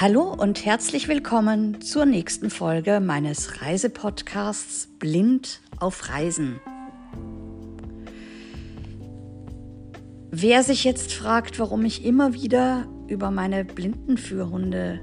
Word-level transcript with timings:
Hallo 0.00 0.34
und 0.36 0.66
herzlich 0.66 1.06
willkommen 1.06 1.80
zur 1.80 2.04
nächsten 2.04 2.50
Folge 2.50 2.98
meines 2.98 3.62
Reisepodcasts 3.62 4.88
Blind 4.98 5.60
auf 5.78 6.08
Reisen. 6.08 6.58
Wer 10.32 10.64
sich 10.64 10.82
jetzt 10.82 11.14
fragt, 11.14 11.60
warum 11.60 11.84
ich 11.84 12.04
immer 12.04 12.34
wieder 12.34 12.88
über 13.06 13.30
meine 13.30 13.64
Blindenführhunde 13.64 15.00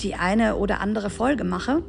die 0.00 0.14
eine 0.14 0.56
oder 0.56 0.80
andere 0.80 1.10
Folge 1.10 1.44
mache, 1.44 1.82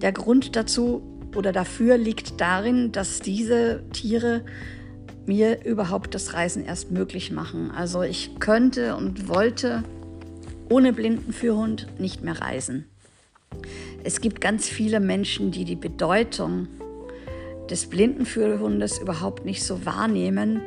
der 0.00 0.12
Grund 0.12 0.56
dazu 0.56 1.02
oder 1.36 1.52
dafür 1.52 1.98
liegt 1.98 2.40
darin, 2.40 2.92
dass 2.92 3.20
diese 3.20 3.82
Tiere 3.92 4.46
mir 5.26 5.66
überhaupt 5.66 6.14
das 6.14 6.32
Reisen 6.32 6.64
erst 6.64 6.90
möglich 6.90 7.30
machen. 7.30 7.70
Also 7.70 8.00
ich 8.00 8.40
könnte 8.40 8.96
und 8.96 9.28
wollte 9.28 9.84
ohne 10.68 10.92
Blindenführhund 10.92 11.86
nicht 11.98 12.22
mehr 12.22 12.40
reisen. 12.40 12.86
Es 14.04 14.20
gibt 14.20 14.40
ganz 14.40 14.68
viele 14.68 15.00
Menschen, 15.00 15.50
die 15.50 15.64
die 15.64 15.76
Bedeutung 15.76 16.68
des 17.70 17.86
Blindenführhundes 17.86 18.98
überhaupt 18.98 19.44
nicht 19.44 19.62
so 19.62 19.84
wahrnehmen, 19.84 20.62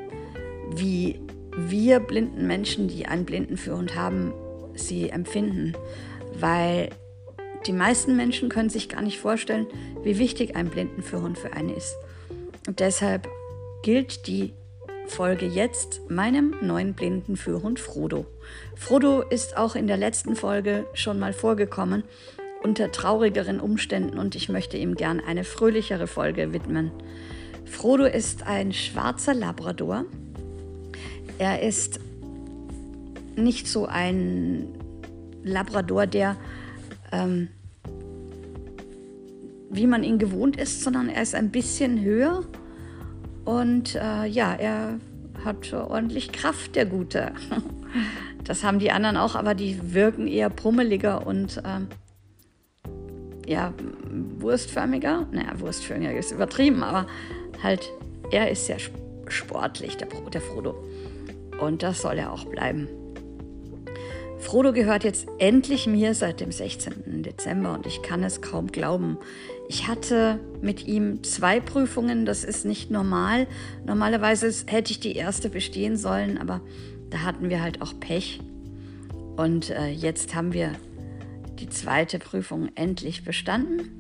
wie 0.75 1.19
wir 1.57 1.99
blinden 1.99 2.47
Menschen, 2.47 2.87
die 2.87 3.05
einen 3.05 3.25
Blindenführhund 3.25 3.95
haben, 3.95 4.33
sie 4.73 5.09
empfinden. 5.09 5.73
Weil 6.39 6.89
die 7.67 7.73
meisten 7.73 8.15
Menschen 8.15 8.49
können 8.49 8.70
sich 8.70 8.89
gar 8.89 9.01
nicht 9.01 9.20
vorstellen, 9.20 9.67
wie 10.03 10.17
wichtig 10.17 10.55
ein 10.55 10.70
Blindenführhund 10.70 11.37
für 11.37 11.53
einen 11.53 11.70
ist. 11.70 11.95
Und 12.67 12.79
deshalb 12.79 13.27
gilt 13.83 14.27
die 14.27 14.53
Folge 15.11 15.45
jetzt 15.45 16.09
meinem 16.09 16.55
neuen 16.62 16.93
Blindenführhund 16.93 17.81
Frodo. 17.81 18.26
Frodo 18.76 19.21
ist 19.21 19.57
auch 19.57 19.76
in 19.76 19.85
der 19.85 19.98
letzten 19.98 20.37
Folge 20.37 20.87
schon 20.93 21.20
mal 21.20 21.34
vorgekommen 21.34 22.04
unter 22.63 22.91
traurigeren 22.91 23.59
Umständen 23.59 24.17
und 24.17 24.35
ich 24.35 24.48
möchte 24.48 24.77
ihm 24.77 24.95
gern 24.95 25.20
eine 25.20 25.43
fröhlichere 25.43 26.07
Folge 26.07 26.54
widmen. 26.54 26.91
Frodo 27.65 28.05
ist 28.05 28.48
ein 28.48 28.71
schwarzer 28.71 29.34
Labrador. 29.34 30.05
Er 31.37 31.62
ist 31.62 31.99
nicht 33.35 33.67
so 33.67 33.87
ein 33.87 34.70
Labrador, 35.43 36.07
der 36.07 36.37
ähm, 37.12 37.49
wie 39.70 39.87
man 39.87 40.04
ihn 40.04 40.20
gewohnt 40.20 40.55
ist, 40.55 40.84
sondern 40.84 41.09
er 41.09 41.21
ist 41.21 41.35
ein 41.35 41.51
bisschen 41.51 42.01
höher 42.01 42.45
und 43.45 43.95
äh, 43.95 44.25
ja, 44.25 44.53
er 44.53 44.99
hat 45.43 45.73
ordentlich 45.73 46.31
Kraft, 46.31 46.75
der 46.75 46.85
Gute. 46.85 47.34
Das 48.43 48.63
haben 48.63 48.79
die 48.79 48.91
anderen 48.91 49.17
auch, 49.17 49.35
aber 49.35 49.53
die 49.53 49.93
wirken 49.93 50.27
eher 50.27 50.49
pummeliger 50.49 51.27
und 51.27 51.57
äh, 51.57 51.81
ja, 53.48 53.71
wurstförmiger. 54.39 55.27
Naja, 55.31 55.59
wurstförmiger 55.59 56.13
ist 56.13 56.31
übertrieben, 56.31 56.81
aber 56.83 57.05
halt, 57.61 57.91
er 58.31 58.49
ist 58.49 58.65
sehr 58.65 58.77
sportlich, 59.27 59.98
der, 59.98 60.07
der 60.07 60.41
Frodo. 60.41 60.76
Und 61.59 61.83
das 61.83 62.01
soll 62.01 62.17
er 62.17 62.31
auch 62.31 62.45
bleiben. 62.45 62.87
Frodo 64.41 64.73
gehört 64.73 65.03
jetzt 65.03 65.28
endlich 65.38 65.85
mir 65.85 66.16
seit 66.16 66.39
dem 66.39 66.51
16. 66.51 67.22
Dezember 67.22 67.73
und 67.73 67.85
ich 67.85 68.01
kann 68.01 68.23
es 68.23 68.41
kaum 68.41 68.67
glauben. 68.67 69.17
Ich 69.69 69.88
hatte 69.88 70.39
mit 70.61 70.88
ihm 70.88 71.23
zwei 71.23 71.59
Prüfungen, 71.59 72.25
das 72.25 72.44
ist 72.44 72.66
nicht 72.66 72.89
normal. 72.89 73.47
Normalerweise 73.85 74.51
hätte 74.66 74.91
ich 74.91 75.00
die 75.00 75.16
erste 75.16 75.50
bestehen 75.50 75.95
sollen, 75.95 76.39
aber 76.39 76.59
da 77.11 77.22
hatten 77.22 77.50
wir 77.50 77.61
halt 77.61 77.81
auch 77.81 77.97
Pech. 78.00 78.41
Und 79.38 79.69
äh, 79.69 79.89
jetzt 79.89 80.33
haben 80.33 80.53
wir 80.53 80.71
die 81.59 81.69
zweite 81.69 82.17
Prüfung 82.17 82.69
endlich 82.73 83.23
bestanden. 83.23 83.91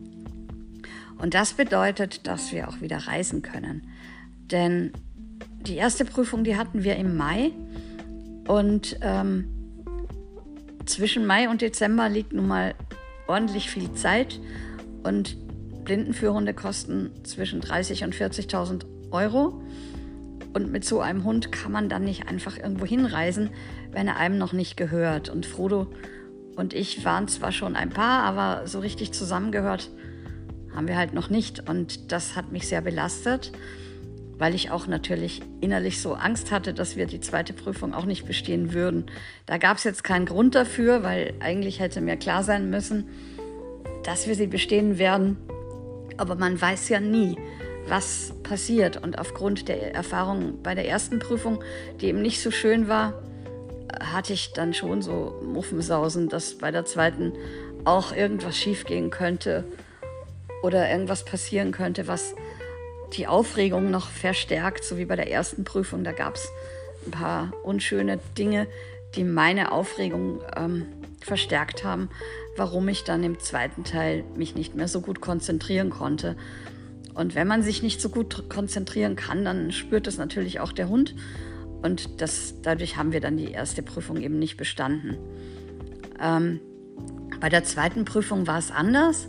Und 1.19 1.35
das 1.35 1.53
bedeutet, 1.53 2.25
dass 2.25 2.51
wir 2.51 2.67
auch 2.67 2.81
wieder 2.81 2.97
reisen 2.97 3.43
können. 3.43 3.87
Denn 4.49 4.91
die 5.67 5.75
erste 5.75 6.03
Prüfung, 6.03 6.43
die 6.43 6.57
hatten 6.57 6.83
wir 6.83 6.95
im 6.95 7.15
Mai. 7.15 7.51
Und 8.47 8.97
ähm, 9.01 9.60
zwischen 10.85 11.25
Mai 11.25 11.49
und 11.49 11.61
Dezember 11.61 12.09
liegt 12.09 12.33
nun 12.33 12.47
mal 12.47 12.75
ordentlich 13.27 13.69
viel 13.69 13.93
Zeit. 13.93 14.39
Und 15.03 15.37
Blindenführhunde 15.83 16.53
kosten 16.53 17.11
zwischen 17.23 17.61
30.000 17.61 18.05
und 18.05 18.15
40.000 18.15 18.85
Euro. 19.11 19.61
Und 20.53 20.71
mit 20.71 20.83
so 20.83 20.99
einem 20.99 21.23
Hund 21.23 21.51
kann 21.51 21.71
man 21.71 21.89
dann 21.89 22.03
nicht 22.03 22.27
einfach 22.27 22.57
irgendwo 22.57 22.85
hinreisen, 22.85 23.49
wenn 23.91 24.07
er 24.07 24.17
einem 24.17 24.37
noch 24.37 24.53
nicht 24.53 24.75
gehört. 24.75 25.29
Und 25.29 25.45
Frodo 25.45 25.87
und 26.55 26.73
ich 26.73 27.05
waren 27.05 27.27
zwar 27.27 27.51
schon 27.51 27.75
ein 27.75 27.89
Paar, 27.89 28.23
aber 28.23 28.67
so 28.67 28.79
richtig 28.79 29.13
zusammengehört 29.13 29.89
haben 30.75 30.87
wir 30.87 30.97
halt 30.97 31.13
noch 31.13 31.29
nicht. 31.29 31.67
Und 31.69 32.11
das 32.11 32.35
hat 32.35 32.51
mich 32.51 32.67
sehr 32.67 32.81
belastet, 32.81 33.51
weil 34.41 34.55
ich 34.55 34.71
auch 34.71 34.87
natürlich 34.87 35.43
innerlich 35.61 36.01
so 36.01 36.15
Angst 36.15 36.49
hatte, 36.49 36.73
dass 36.73 36.95
wir 36.95 37.05
die 37.05 37.19
zweite 37.19 37.53
Prüfung 37.53 37.93
auch 37.93 38.05
nicht 38.05 38.25
bestehen 38.25 38.73
würden. 38.73 39.05
Da 39.45 39.59
gab 39.59 39.77
es 39.77 39.83
jetzt 39.83 40.03
keinen 40.03 40.25
Grund 40.25 40.55
dafür, 40.55 41.03
weil 41.03 41.35
eigentlich 41.41 41.79
hätte 41.79 42.01
mir 42.01 42.17
klar 42.17 42.43
sein 42.43 42.71
müssen, 42.71 43.07
dass 44.01 44.25
wir 44.25 44.33
sie 44.33 44.47
bestehen 44.47 44.97
werden. 44.97 45.37
Aber 46.17 46.33
man 46.33 46.59
weiß 46.59 46.89
ja 46.89 46.99
nie, 46.99 47.37
was 47.87 48.33
passiert. 48.41 48.97
Und 48.97 49.19
aufgrund 49.19 49.67
der 49.67 49.93
Erfahrung 49.93 50.63
bei 50.63 50.73
der 50.73 50.87
ersten 50.87 51.19
Prüfung, 51.19 51.63
die 52.01 52.07
eben 52.07 52.23
nicht 52.23 52.41
so 52.41 52.49
schön 52.49 52.87
war, 52.87 53.21
hatte 53.99 54.33
ich 54.33 54.53
dann 54.53 54.73
schon 54.73 55.03
so 55.03 55.39
Muffensausen, 55.45 56.29
dass 56.29 56.57
bei 56.57 56.71
der 56.71 56.85
zweiten 56.85 57.33
auch 57.85 58.11
irgendwas 58.11 58.57
schiefgehen 58.57 59.11
könnte 59.11 59.65
oder 60.63 60.89
irgendwas 60.89 61.25
passieren 61.25 61.71
könnte, 61.71 62.07
was 62.07 62.33
die 63.13 63.27
Aufregung 63.27 63.91
noch 63.91 64.09
verstärkt, 64.09 64.83
so 64.83 64.97
wie 64.97 65.05
bei 65.05 65.15
der 65.15 65.31
ersten 65.31 65.63
Prüfung. 65.63 66.03
Da 66.03 66.11
gab 66.11 66.35
es 66.35 66.49
ein 67.05 67.11
paar 67.11 67.51
unschöne 67.63 68.19
Dinge, 68.37 68.67
die 69.15 69.23
meine 69.23 69.71
Aufregung 69.71 70.41
ähm, 70.55 70.85
verstärkt 71.19 71.83
haben, 71.83 72.09
warum 72.57 72.87
ich 72.87 73.03
dann 73.03 73.23
im 73.23 73.39
zweiten 73.39 73.83
Teil 73.83 74.23
mich 74.35 74.55
nicht 74.55 74.75
mehr 74.75 74.87
so 74.87 75.01
gut 75.01 75.21
konzentrieren 75.21 75.89
konnte. 75.89 76.35
Und 77.13 77.35
wenn 77.35 77.47
man 77.47 77.61
sich 77.61 77.83
nicht 77.83 78.01
so 78.01 78.09
gut 78.09 78.49
konzentrieren 78.49 79.15
kann, 79.15 79.43
dann 79.43 79.71
spürt 79.71 80.07
es 80.07 80.17
natürlich 80.17 80.59
auch 80.59 80.71
der 80.71 80.87
Hund. 80.87 81.15
Und 81.81 82.21
das, 82.21 82.55
dadurch 82.61 82.97
haben 82.97 83.11
wir 83.11 83.21
dann 83.21 83.37
die 83.37 83.51
erste 83.51 83.83
Prüfung 83.83 84.21
eben 84.21 84.39
nicht 84.39 84.55
bestanden. 84.55 85.17
Ähm, 86.19 86.59
bei 87.39 87.49
der 87.49 87.63
zweiten 87.63 88.05
Prüfung 88.05 88.47
war 88.47 88.59
es 88.59 88.71
anders. 88.71 89.27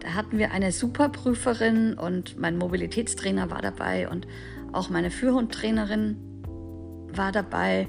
Da 0.00 0.14
hatten 0.14 0.38
wir 0.38 0.52
eine 0.52 0.72
Superprüferin 0.72 1.94
und 1.94 2.38
mein 2.38 2.56
Mobilitätstrainer 2.56 3.50
war 3.50 3.60
dabei 3.60 4.08
und 4.08 4.26
auch 4.72 4.88
meine 4.88 5.10
Führhundtrainerin 5.10 6.16
war 7.12 7.32
dabei. 7.32 7.86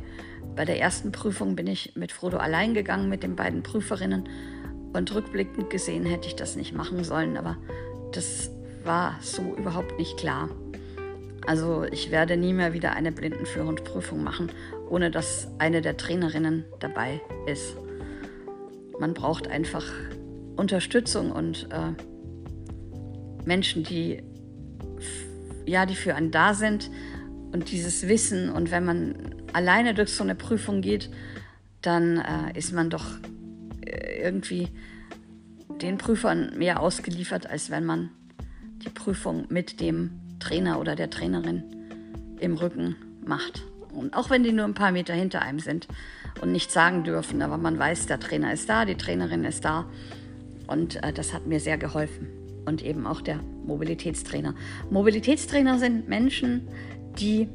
Bei 0.55 0.65
der 0.65 0.79
ersten 0.79 1.11
Prüfung 1.11 1.55
bin 1.55 1.67
ich 1.67 1.95
mit 1.95 2.11
Frodo 2.11 2.37
allein 2.37 2.73
gegangen 2.73 3.07
mit 3.07 3.23
den 3.23 3.35
beiden 3.35 3.63
Prüferinnen 3.63 4.27
und 4.93 5.15
rückblickend 5.15 5.69
gesehen 5.69 6.05
hätte 6.05 6.27
ich 6.27 6.35
das 6.35 6.57
nicht 6.57 6.73
machen 6.73 7.03
sollen, 7.03 7.37
aber 7.37 7.57
das 8.11 8.51
war 8.83 9.17
so 9.21 9.55
überhaupt 9.57 9.97
nicht 9.97 10.17
klar. 10.17 10.49
Also 11.47 11.85
ich 11.89 12.11
werde 12.11 12.35
nie 12.35 12.53
mehr 12.53 12.73
wieder 12.73 12.93
eine 12.93 13.11
Blindenführungsprüfung 13.11 14.23
machen, 14.23 14.51
ohne 14.89 15.11
dass 15.11 15.47
eine 15.59 15.81
der 15.81 15.97
Trainerinnen 15.97 16.65
dabei 16.79 17.21
ist. 17.47 17.77
Man 18.99 19.13
braucht 19.13 19.47
einfach 19.47 19.85
Unterstützung 20.61 21.31
und 21.31 21.67
äh, 21.71 21.91
Menschen, 23.45 23.83
die 23.83 24.23
ja, 25.65 25.85
die 25.85 25.95
für 25.95 26.15
einen 26.15 26.31
da 26.31 26.53
sind 26.53 26.89
und 27.51 27.71
dieses 27.71 28.07
Wissen. 28.07 28.49
Und 28.49 28.71
wenn 28.71 28.85
man 28.85 29.15
alleine 29.53 29.93
durch 29.93 30.13
so 30.13 30.23
eine 30.23 30.35
Prüfung 30.35 30.81
geht, 30.81 31.09
dann 31.81 32.17
äh, 32.17 32.57
ist 32.57 32.73
man 32.73 32.89
doch 32.89 33.05
äh, 33.85 34.21
irgendwie 34.21 34.69
den 35.81 35.97
Prüfern 35.97 36.57
mehr 36.57 36.79
ausgeliefert, 36.79 37.47
als 37.47 37.69
wenn 37.69 37.85
man 37.85 38.09
die 38.85 38.89
Prüfung 38.89 39.45
mit 39.49 39.79
dem 39.79 40.11
Trainer 40.39 40.79
oder 40.79 40.95
der 40.95 41.09
Trainerin 41.09 41.63
im 42.39 42.55
Rücken 42.55 42.95
macht. 43.25 43.63
Und 43.93 44.13
auch 44.15 44.29
wenn 44.29 44.43
die 44.43 44.51
nur 44.51 44.65
ein 44.65 44.73
paar 44.73 44.91
Meter 44.91 45.13
hinter 45.13 45.41
einem 45.41 45.59
sind 45.59 45.87
und 46.41 46.51
nichts 46.51 46.73
sagen 46.73 47.03
dürfen, 47.03 47.41
aber 47.41 47.57
man 47.57 47.77
weiß, 47.77 48.05
der 48.05 48.19
Trainer 48.19 48.53
ist 48.53 48.69
da, 48.69 48.85
die 48.85 48.95
Trainerin 48.95 49.43
ist 49.43 49.65
da. 49.65 49.85
Und 50.71 51.03
äh, 51.03 51.11
das 51.13 51.33
hat 51.33 51.45
mir 51.45 51.59
sehr 51.59 51.77
geholfen. 51.77 52.27
Und 52.65 52.85
eben 52.85 53.05
auch 53.07 53.21
der 53.21 53.39
Mobilitätstrainer. 53.65 54.55
Mobilitätstrainer 54.89 55.79
sind 55.79 56.07
Menschen, 56.07 56.67
die 57.19 57.47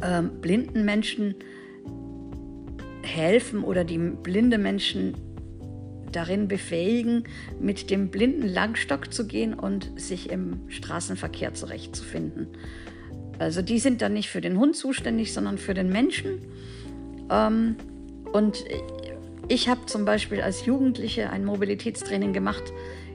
äh, 0.00 0.22
blinden 0.22 0.84
Menschen 0.84 1.34
helfen 3.02 3.64
oder 3.64 3.84
die 3.84 3.98
blinde 3.98 4.58
Menschen 4.58 5.14
darin 6.12 6.48
befähigen, 6.48 7.24
mit 7.60 7.90
dem 7.90 8.10
blinden 8.10 8.46
Langstock 8.46 9.12
zu 9.12 9.26
gehen 9.26 9.52
und 9.54 9.90
sich 10.00 10.30
im 10.30 10.60
Straßenverkehr 10.68 11.54
zurechtzufinden. 11.54 12.46
Also 13.38 13.62
die 13.62 13.78
sind 13.78 14.00
dann 14.00 14.12
nicht 14.12 14.28
für 14.28 14.40
den 14.40 14.58
Hund 14.58 14.76
zuständig, 14.76 15.32
sondern 15.32 15.58
für 15.58 15.74
den 15.74 15.88
Menschen. 15.88 16.38
Ähm, 17.30 17.76
Und 18.32 18.64
ich 19.48 19.68
habe 19.68 19.86
zum 19.86 20.04
Beispiel 20.04 20.40
als 20.40 20.64
Jugendliche 20.66 21.30
ein 21.30 21.44
Mobilitätstraining 21.44 22.32
gemacht 22.32 22.72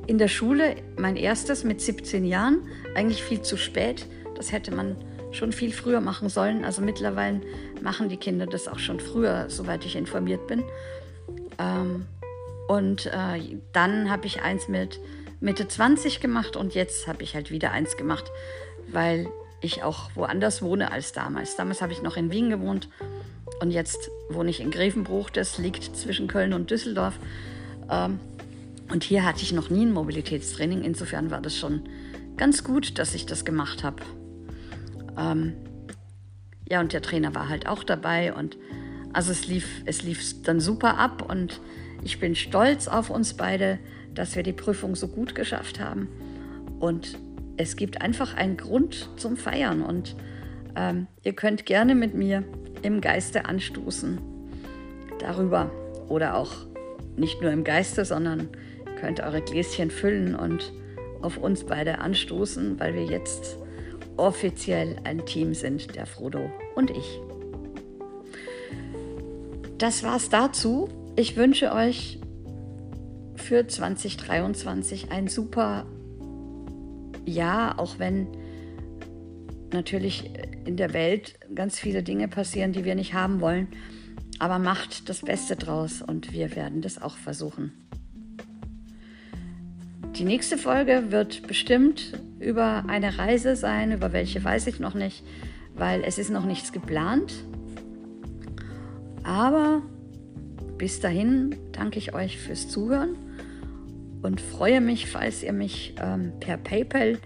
in 0.07 0.17
der 0.17 0.27
Schule, 0.27 0.75
mein 0.97 1.15
erstes 1.15 1.63
mit 1.63 1.81
17 1.81 2.25
Jahren, 2.25 2.67
eigentlich 2.95 3.23
viel 3.23 3.41
zu 3.41 3.57
spät. 3.57 4.07
Das 4.35 4.51
hätte 4.51 4.73
man 4.73 4.95
schon 5.31 5.51
viel 5.51 5.71
früher 5.71 6.01
machen 6.01 6.29
sollen. 6.29 6.65
Also 6.65 6.81
mittlerweile 6.81 7.41
machen 7.81 8.09
die 8.09 8.17
Kinder 8.17 8.47
das 8.47 8.67
auch 8.67 8.79
schon 8.79 8.99
früher, 8.99 9.49
soweit 9.49 9.85
ich 9.85 9.95
informiert 9.95 10.47
bin. 10.47 10.63
Ähm, 11.59 12.05
und 12.67 13.07
äh, 13.07 13.57
dann 13.71 14.09
habe 14.09 14.25
ich 14.25 14.41
eins 14.41 14.67
mit 14.67 14.99
Mitte 15.39 15.67
20 15.67 16.19
gemacht 16.19 16.55
und 16.55 16.73
jetzt 16.73 17.07
habe 17.07 17.23
ich 17.23 17.35
halt 17.35 17.51
wieder 17.51 17.71
eins 17.71 17.97
gemacht, 17.97 18.31
weil 18.91 19.27
ich 19.61 19.83
auch 19.83 20.11
woanders 20.15 20.61
wohne 20.61 20.91
als 20.91 21.11
damals. 21.11 21.56
Damals 21.56 21.81
habe 21.81 21.94
ich 21.94 22.01
noch 22.01 22.17
in 22.17 22.31
Wien 22.31 22.50
gewohnt 22.50 22.89
und 23.61 23.71
jetzt 23.71 24.09
wohne 24.29 24.50
ich 24.50 24.61
in 24.61 24.71
Grevenbruch. 24.71 25.29
Das 25.29 25.57
liegt 25.57 25.95
zwischen 25.95 26.27
Köln 26.27 26.53
und 26.53 26.71
Düsseldorf. 26.71 27.19
Ähm, 27.89 28.19
und 28.91 29.03
hier 29.03 29.25
hatte 29.25 29.41
ich 29.44 29.51
noch 29.51 29.69
nie 29.69 29.85
ein 29.85 29.91
Mobilitätstraining. 29.91 30.83
Insofern 30.83 31.29
war 31.31 31.41
das 31.41 31.57
schon 31.57 31.83
ganz 32.38 32.63
gut, 32.63 32.97
dass 32.97 33.13
ich 33.13 33.25
das 33.25 33.45
gemacht 33.45 33.83
habe. 33.83 34.01
Ähm, 35.17 35.53
ja, 36.69 36.79
und 36.79 36.94
der 36.94 37.01
Trainer 37.01 37.35
war 37.35 37.50
halt 37.50 37.67
auch 37.67 37.83
dabei 37.83 38.33
und 38.33 38.57
also 39.11 39.31
es 39.31 39.47
lief, 39.47 39.81
es 39.85 40.03
lief 40.03 40.44
dann 40.44 40.59
super 40.59 40.97
ab 40.97 41.27
und 41.27 41.59
ich 42.03 42.19
bin 42.19 42.35
stolz 42.35 42.88
auf 42.88 43.09
uns 43.09 43.33
beide, 43.33 43.79
dass 44.13 44.35
wir 44.35 44.44
die 44.44 44.53
Prüfung 44.53 44.95
so 44.95 45.07
gut 45.07 45.35
geschafft 45.35 45.79
haben. 45.79 46.07
Und 46.79 47.17
es 47.59 47.75
gibt 47.75 48.01
einfach 48.01 48.35
einen 48.35 48.56
Grund 48.56 49.09
zum 49.17 49.35
Feiern 49.35 49.81
und 49.81 50.15
ähm, 50.77 51.07
ihr 51.23 51.33
könnt 51.33 51.65
gerne 51.65 51.94
mit 51.94 52.13
mir 52.13 52.45
im 52.83 53.01
Geiste 53.01 53.45
anstoßen 53.45 54.17
darüber 55.19 55.69
oder 56.07 56.38
auch 56.38 56.53
nicht 57.17 57.41
nur 57.41 57.51
im 57.51 57.65
Geiste, 57.65 58.06
sondern 58.06 58.47
könnt 59.01 59.19
eure 59.19 59.41
Gläschen 59.41 59.91
füllen 59.91 60.35
und 60.35 60.71
auf 61.21 61.35
uns 61.35 61.65
beide 61.65 62.00
anstoßen, 62.00 62.79
weil 62.79 62.94
wir 62.94 63.03
jetzt 63.03 63.57
offiziell 64.15 64.95
ein 65.03 65.25
Team 65.25 65.53
sind, 65.53 65.97
der 65.97 66.06
Frodo 66.06 66.50
und 66.75 66.91
ich. 66.91 67.19
Das 69.77 70.01
war's 70.03 70.29
dazu. 70.29 70.88
Ich 71.17 71.35
wünsche 71.35 71.73
euch 71.73 72.19
für 73.35 73.67
2023 73.67 75.11
ein 75.11 75.27
super 75.27 75.85
Jahr, 77.29 77.79
auch 77.79 77.99
wenn 77.99 78.27
natürlich 79.71 80.31
in 80.65 80.77
der 80.77 80.93
Welt 80.93 81.39
ganz 81.53 81.79
viele 81.79 82.03
Dinge 82.03 82.27
passieren, 82.27 82.73
die 82.73 82.85
wir 82.85 82.95
nicht 82.95 83.13
haben 83.13 83.41
wollen. 83.41 83.67
Aber 84.39 84.59
macht 84.59 85.09
das 85.09 85.21
Beste 85.21 85.55
draus 85.55 86.01
und 86.01 86.31
wir 86.31 86.55
werden 86.55 86.81
das 86.81 87.01
auch 87.01 87.17
versuchen. 87.17 87.73
Die 90.15 90.23
nächste 90.23 90.57
Folge 90.57 91.11
wird 91.11 91.47
bestimmt 91.47 92.13
über 92.39 92.85
eine 92.87 93.17
Reise 93.17 93.55
sein, 93.55 93.91
über 93.91 94.11
welche 94.11 94.43
weiß 94.43 94.67
ich 94.67 94.79
noch 94.79 94.93
nicht, 94.93 95.23
weil 95.75 96.03
es 96.03 96.17
ist 96.17 96.29
noch 96.29 96.45
nichts 96.45 96.71
geplant. 96.71 97.33
Aber 99.23 99.81
bis 100.77 100.99
dahin 100.99 101.55
danke 101.73 101.99
ich 101.99 102.13
euch 102.13 102.37
fürs 102.37 102.69
Zuhören 102.69 103.17
und 104.21 104.39
freue 104.42 104.81
mich, 104.81 105.07
falls 105.07 105.42
ihr 105.44 105.54
mich 105.54 105.95
ähm, 106.01 106.33
per 106.39 106.57
PayPal 106.57 107.19